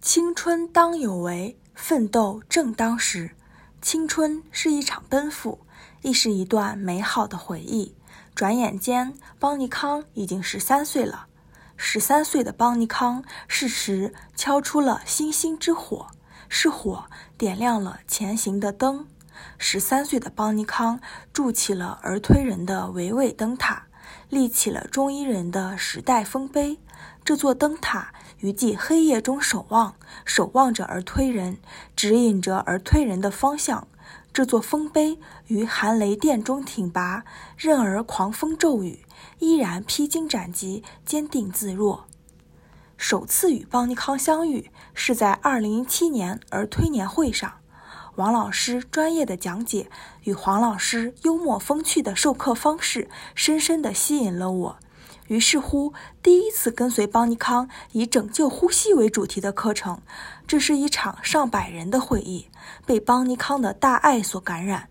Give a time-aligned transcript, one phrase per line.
[0.00, 3.32] 青春当有为，奋斗正当时。
[3.82, 5.58] 青春是一场奔赴，
[6.02, 7.96] 亦是一段美好的回忆。
[8.32, 11.26] 转眼间，邦尼康已经十三岁了。
[11.76, 16.06] 十三岁的邦尼康，适时敲出了星星之火，
[16.48, 17.06] 是火
[17.36, 19.08] 点亮了前行的灯。
[19.58, 21.00] 十三岁的邦尼康
[21.32, 23.88] 筑起了儿推人的维维灯塔，
[24.28, 26.78] 立起了中医人的时代丰碑。
[27.24, 29.94] 这座灯塔于既黑夜中守望，
[30.24, 31.58] 守望着而推人，
[31.96, 33.88] 指引着而推人的方向。
[34.32, 37.24] 这座丰碑于寒雷电中挺拔，
[37.56, 39.04] 任而狂风骤雨，
[39.38, 42.06] 依然披荆斩棘，坚定自若。
[42.96, 47.54] 首次与邦尼康相遇是在2017年儿推年会上，
[48.16, 49.90] 王老师专业的讲解
[50.24, 54.78] 与黄老师幽默风趣的授课方式，深深地吸引了我。
[55.28, 60.00] 于是乎，第一次跟随邦尼康以拯救呼吸为主题的课程，
[60.46, 62.48] 这是一场上百人的会议，
[62.84, 64.88] 被邦尼康的大爱所感染。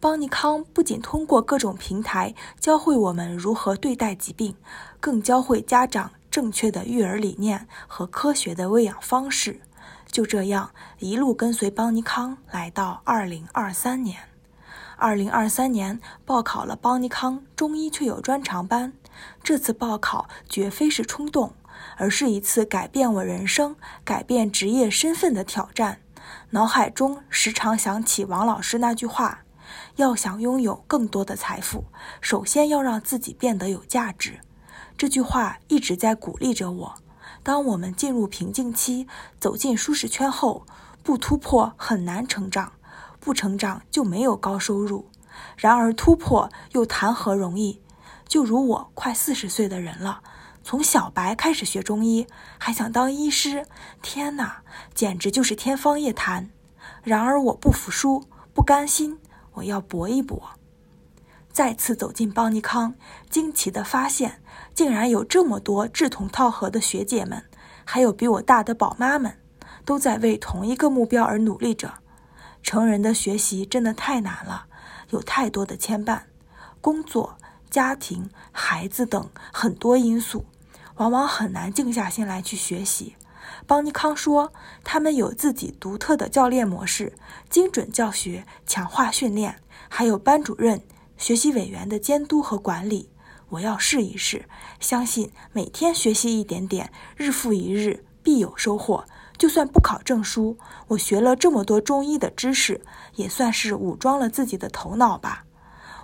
[0.00, 4.54] 邦尼康不仅通过各种平台教会我们如何对待疾病，
[5.00, 9.60] 更教会家长正确的育儿理念和科学的喂养方式。
[10.10, 14.28] 就这样，一路跟随邦尼康来到二零二三年。
[14.96, 18.92] 二零二三年报考了邦尼康中医确有专长班。
[19.42, 21.54] 这次报考绝非是冲动，
[21.96, 26.00] 而是一次改变我人生、改变职业身份的挑战。
[26.50, 29.44] 脑海中时常想起王老师那句话
[29.96, 31.84] ：“要想拥有更多的财富，
[32.20, 34.40] 首先要让自己变得有价值。”
[34.96, 36.94] 这句话一直在鼓励着我。
[37.42, 39.08] 当我们进入瓶颈期、
[39.40, 40.64] 走进舒适圈后，
[41.02, 42.72] 不突破很难成长，
[43.18, 45.08] 不成长就没有高收入。
[45.56, 47.81] 然而突破又谈何容易？
[48.32, 50.22] 就如我快四十岁的人了，
[50.64, 53.66] 从小白开始学中医，还想当医师，
[54.00, 54.62] 天哪，
[54.94, 56.48] 简直就是天方夜谭。
[57.02, 59.18] 然而我不服输，不甘心，
[59.52, 60.52] 我要搏一搏。
[61.52, 62.94] 再次走进邦尼康，
[63.28, 64.40] 惊奇地发现，
[64.72, 67.44] 竟然有这么多志同道合的学姐们，
[67.84, 69.36] 还有比我大的宝妈们，
[69.84, 71.96] 都在为同一个目标而努力着。
[72.62, 74.68] 成人的学习真的太难了，
[75.10, 76.22] 有太多的牵绊，
[76.80, 77.36] 工作。
[77.72, 80.44] 家庭、孩子等很多因素，
[80.96, 83.16] 往往很难静下心来去学习。
[83.66, 84.52] 邦尼康说，
[84.84, 87.14] 他们有自己独特的教练模式，
[87.48, 89.56] 精准教学、强化训练，
[89.88, 90.82] 还有班主任、
[91.16, 93.08] 学习委员的监督和管理。
[93.48, 94.44] 我要试一试，
[94.78, 99.06] 相信每天学习一点点，日复一日，必有收获。
[99.38, 102.82] 就算不考证书，我学了这么多中医的知识，
[103.14, 105.46] 也算是武装了自己的头脑吧。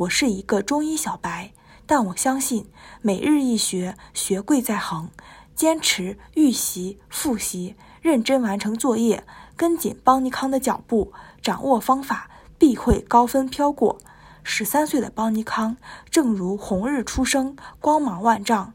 [0.00, 1.52] 我是一个中医小白，
[1.84, 2.70] 但我相信
[3.02, 5.10] 每日一学，学贵在恒。
[5.54, 11.12] 坚持预习、复习，认真完成作业，跟紧邦尼康的脚步，
[11.42, 13.98] 掌握方法，必会高分飘过。
[14.42, 15.76] 十三岁的邦尼康，
[16.10, 18.72] 正如红日初升，光芒万丈；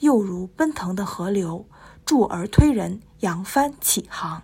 [0.00, 1.64] 又如奔腾的河流，
[2.04, 4.42] 助儿推人，扬帆起航。